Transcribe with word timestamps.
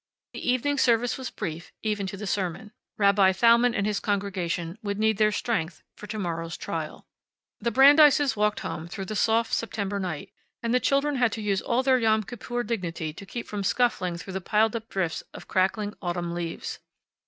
The 0.33 0.49
evening 0.51 0.79
service 0.79 1.15
was 1.15 1.29
brief, 1.29 1.71
even 1.83 2.07
to 2.07 2.17
the 2.17 2.25
sermon. 2.25 2.71
Rabbi 2.97 3.33
Thalmann 3.33 3.75
and 3.75 3.85
his 3.85 3.99
congregation 3.99 4.79
would 4.81 4.97
need 4.97 5.17
their 5.19 5.31
strength 5.31 5.83
for 5.95 6.07
to 6.07 6.17
morrow's 6.17 6.57
trial. 6.57 7.05
The 7.59 7.69
Brandeises 7.71 8.35
walked 8.35 8.61
home 8.61 8.87
through 8.87 9.05
the 9.05 9.15
soft 9.15 9.53
September 9.53 9.99
night, 9.99 10.31
and 10.63 10.73
the 10.73 10.79
children 10.79 11.17
had 11.17 11.31
to 11.33 11.41
use 11.43 11.61
all 11.61 11.83
their 11.83 11.99
Yom 11.99 12.23
Kippur 12.23 12.63
dignity 12.63 13.13
to 13.13 13.27
keep 13.27 13.45
from 13.45 13.63
scuffling 13.63 14.17
through 14.17 14.33
the 14.33 14.41
piled 14.41 14.75
up 14.75 14.89
drifts 14.89 15.21
of 15.35 15.47
crackling 15.47 15.93
autumn 16.01 16.33
leaves. 16.33 16.79